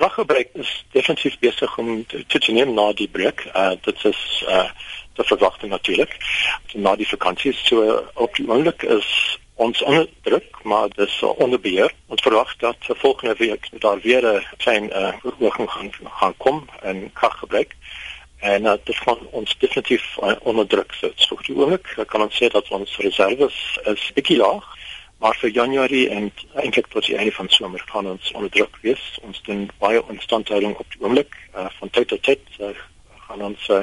[0.00, 3.44] kraggebruik is definitief besig om te toeneem na die breek.
[3.52, 4.68] Uh dit is uh
[5.12, 6.16] te verwagting natuurlik.
[6.72, 9.08] Na die vakansie so op die oomblik is
[9.60, 11.92] ons onder druk, maar dis onder beheer.
[12.06, 17.10] Ons verwag dat volgende week daar weer 'n klein uh verhoging gaan gaan kom in
[17.12, 17.76] kraggebruik.
[18.40, 21.12] En uh, dit gaan ons definitief uh, onder druk sit.
[21.16, 24.64] So op die oomblik kan ons sê dat ons reserves is bietjie laag
[25.20, 26.30] maar vir Januarie en
[26.62, 29.02] eintlik tot die einde van somer gaan ons onder druk wees.
[29.22, 32.72] Ons doen baie instandhouding op die oomblik uh, van tyd tot tyd uh,
[33.28, 33.82] gaan ons uh,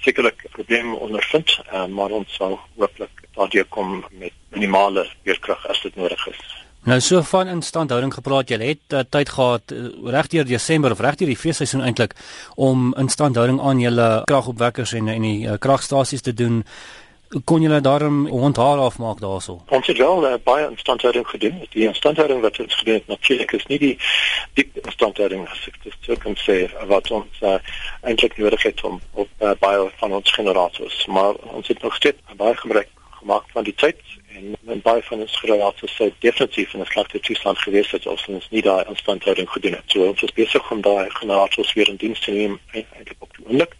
[0.00, 5.96] sekerlik probleme ondervind, uh, maar ons sal hopelik daardie kom met minimale weerkrag as dit
[6.00, 6.40] nodig is.
[6.88, 11.28] Nou so van instandhouding gepraat, jy het uh, tyd gehad uh, regdeur Desember of regdeur
[11.28, 12.16] die feesseisoen eintlik
[12.56, 16.62] om instandhouding aan julle kragopwekkers en en die uh, kragstasies te doen
[17.44, 19.60] kon julle daarom hondhaar afmaak daarso?
[19.68, 21.66] Ons het wel uh, baie instandhouding gedoen.
[21.70, 23.98] Die instandhouding wat ons gedoen het natuurlik is nie die
[24.54, 26.56] diep instandhouding as ek dit sou kan sê
[26.90, 27.58] wat ons uh,
[28.02, 32.34] eintlik nodig het om op uh, baie van ons generators, maar ons het nog steeds
[32.36, 32.90] baie gebruik
[33.20, 34.00] gemaak van die tyd
[34.34, 38.26] en en baie van ons generators sou definitief in 'n slegte toestand gewees het as
[38.26, 39.86] ons nie daai instandhouding gedoen het.
[39.86, 43.46] So ons is besig om daai generators weer in diens te neem eintlik op die
[43.46, 43.76] oomblik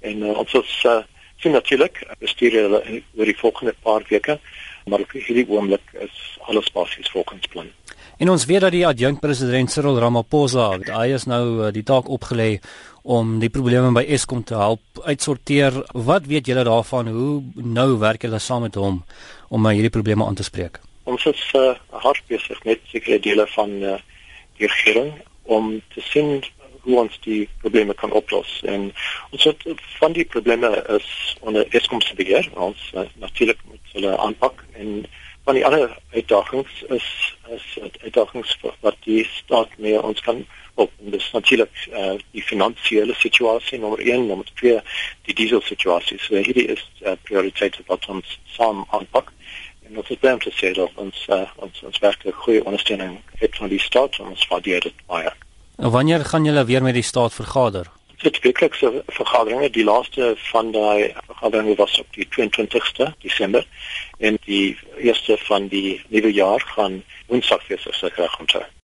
[0.00, 1.02] en uh, ons is uh,
[1.42, 2.82] sien natuurlik bestuur hulle
[3.16, 4.38] oor die volgende paar weke
[4.86, 7.66] maar op hierdie oomblik is alles basies volgens plan.
[8.16, 12.08] En ons weet dat die adjunkt president Cyril Ramaphosa hy is nou eh, die taak
[12.08, 12.60] opgelê
[13.02, 15.74] om die probleme by Eskom te help uitsorteer.
[15.92, 17.10] Wat weet julle daarvan?
[17.12, 19.02] Hoe nou werk julle saam met hom
[19.48, 20.80] om uh, hierdie probleme aan te spreek?
[21.06, 23.98] Ons is uh, hard besig met sekere dele van uh,
[24.58, 25.12] die regering
[25.42, 26.40] om te sien
[26.86, 28.60] hoe ons die probleme kan oplos.
[28.64, 28.92] En
[29.30, 29.64] ons het
[29.98, 34.62] van die probleme is onder Eskom se beheer, ons uh, natuurlik moet hulle aanpak.
[34.78, 35.06] En
[35.46, 37.08] van die ander uitdagings is
[37.54, 37.66] is
[38.02, 43.78] uitdagings wat die staat meer ons kan op en dis natuurlik uh, die finansiële situasie
[43.78, 44.80] nommer 1 nommer 2
[45.28, 46.18] die diesel situasie.
[46.18, 49.32] So hierdie is uh, prioriteit wat ons saam aanpak.
[49.86, 53.56] En ons het baie te sê dat ons uh, ons ons werklik goeie ondersteuning het
[53.56, 54.18] van die staat.
[54.18, 55.32] En ons waardeer dit baie
[55.90, 57.86] Wanneer gaan julle weer met die staat vergader?
[58.16, 63.66] Dit weeklikse vergaderinge, die laaste van daai vergaderinge was op die 22ste Desember
[64.18, 68.64] en die eerste van die nuwe jaar gaan Woensdag wees as ek reg onthou.